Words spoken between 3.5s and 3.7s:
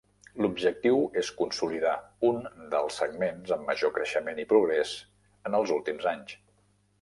amb